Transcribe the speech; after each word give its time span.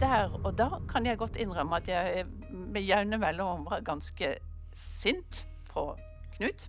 der 0.00 0.32
og 0.40 0.52
da 0.56 0.68
kan 0.88 1.06
jeg 1.06 1.18
godt 1.20 1.36
innrømme 1.40 1.80
at 1.80 1.88
jeg 1.88 2.24
med 2.50 2.82
jevne 2.84 3.18
mellomrom 3.20 3.66
var 3.68 3.84
ganske 3.84 4.34
sint 4.76 5.44
på 5.70 5.92
Knut. 6.36 6.68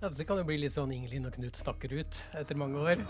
Ja, 0.00 0.08
Det 0.08 0.26
kan 0.26 0.40
jo 0.40 0.44
bli 0.48 0.56
litt 0.58 0.72
sånn 0.72 0.92
Ingelin 0.94 1.28
og 1.28 1.36
Knut 1.36 1.58
snakker 1.58 1.92
ut 1.92 2.22
etter 2.38 2.56
mange 2.56 2.80
år. 2.80 3.04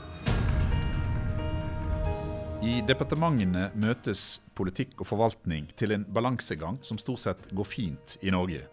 I 2.62 2.78
departementene 2.86 3.70
møtes 3.74 4.40
politikk 4.54 5.00
og 5.00 5.08
forvaltning 5.08 5.66
til 5.78 5.94
en 5.96 6.04
balansegang 6.06 6.78
som 6.86 6.98
stort 7.00 7.22
sett 7.22 7.48
går 7.50 7.66
fint 7.66 8.16
i 8.22 8.30
Norge, 8.34 8.66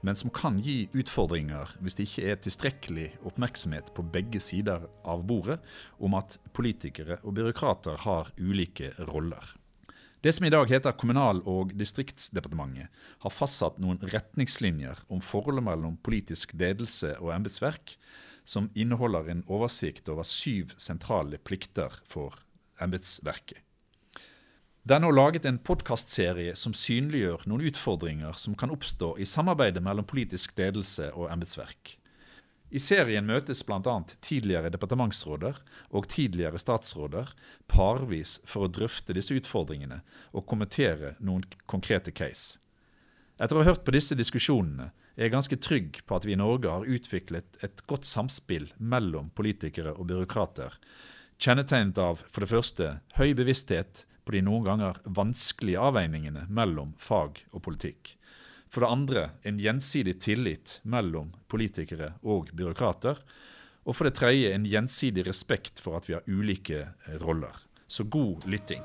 men 0.00 0.16
som 0.16 0.32
kan 0.32 0.56
gi 0.64 0.86
utfordringer 0.96 1.74
hvis 1.82 1.98
det 1.98 2.06
ikke 2.08 2.26
er 2.30 2.40
tilstrekkelig 2.44 3.08
oppmerksomhet 3.28 3.92
på 3.96 4.04
begge 4.14 4.40
sider 4.40 4.86
av 5.04 5.24
bordet 5.28 5.58
om 6.00 6.16
at 6.20 6.38
politikere 6.56 7.18
og 7.22 7.36
byråkrater 7.36 8.04
har 8.06 8.32
ulike 8.40 8.94
roller. 9.10 9.56
Det 10.20 10.32
som 10.32 10.46
i 10.46 10.50
dag 10.50 10.66
heter 10.66 10.96
Kommunal- 10.98 11.44
og 11.46 11.70
distriktsdepartementet, 11.78 12.88
har 13.22 13.30
fastsatt 13.30 13.76
noen 13.78 14.00
retningslinjer 14.02 15.04
om 15.08 15.20
forholdet 15.22 15.62
mellom 15.62 15.94
politisk 16.02 16.56
ledelse 16.58 17.12
og 17.20 17.30
embetsverk, 17.36 17.94
som 18.42 18.70
inneholder 18.74 19.30
en 19.30 19.44
oversikt 19.46 20.08
over 20.10 20.26
syv 20.26 20.74
sentrale 20.76 21.38
plikter 21.38 21.94
for 22.02 22.34
embetsverket. 22.82 23.62
Den 24.88 25.04
har 25.04 25.12
laget 25.12 25.46
en 25.46 25.60
podkastserie 25.60 26.56
som 26.56 26.74
synliggjør 26.74 27.44
noen 27.46 27.68
utfordringer 27.68 28.34
som 28.40 28.56
kan 28.58 28.72
oppstå 28.74 29.14
i 29.20 29.26
samarbeidet 29.28 29.82
mellom 29.84 30.06
politisk 30.08 30.56
ledelse 30.58 31.12
og 31.12 31.28
embetsverk. 31.30 31.98
I 32.68 32.80
serien 32.82 33.24
møtes 33.24 33.62
bl.a. 33.64 33.94
tidligere 34.20 34.68
departementsråder 34.74 35.60
og 35.96 36.08
tidligere 36.12 36.60
statsråder 36.60 37.30
parvis 37.70 38.36
for 38.44 38.66
å 38.66 38.72
drøfte 38.72 39.16
disse 39.16 39.36
utfordringene 39.38 40.02
og 40.36 40.44
kommentere 40.50 41.14
noen 41.24 41.46
konkrete 41.70 42.12
case. 42.12 42.58
Etter 43.38 43.56
å 43.56 43.62
ha 43.62 43.70
hørt 43.70 43.86
på 43.86 43.94
disse 43.94 44.18
diskusjonene 44.18 44.90
er 45.16 45.26
jeg 45.26 45.34
ganske 45.34 45.58
trygg 45.62 46.02
på 46.06 46.18
at 46.18 46.26
vi 46.28 46.34
i 46.34 46.38
Norge 46.38 46.70
har 46.70 46.86
utviklet 46.86 47.56
et 47.64 47.80
godt 47.90 48.06
samspill 48.06 48.68
mellom 48.76 49.32
politikere 49.38 49.94
og 49.96 50.10
byråkrater, 50.10 50.76
kjennetegnet 51.38 51.98
av 52.02 52.20
for 52.26 52.44
det 52.44 52.50
første 52.50 52.92
høy 53.16 53.32
bevissthet 53.38 54.04
på 54.26 54.34
de 54.36 54.44
noen 54.44 54.66
ganger 54.66 55.00
vanskelige 55.16 55.80
avveiningene 55.80 56.44
mellom 56.52 56.92
fag 57.00 57.40
og 57.48 57.62
politikk. 57.64 58.18
For 58.68 58.84
det 58.84 58.92
andre 58.92 59.26
en 59.48 59.60
gjensidig 59.62 60.18
tillit 60.20 60.78
mellom 60.84 61.32
politikere 61.48 62.12
og 62.22 62.52
byråkrater. 62.52 63.20
Og 63.88 63.96
for 63.96 64.08
det 64.08 64.18
tredje 64.18 64.52
en 64.52 64.68
gjensidig 64.68 65.24
respekt 65.28 65.80
for 65.80 65.96
at 65.96 66.08
vi 66.08 66.18
har 66.18 66.26
ulike 66.28 66.84
roller. 67.24 67.56
Så 67.88 68.04
god 68.04 68.44
lytting. 68.44 68.84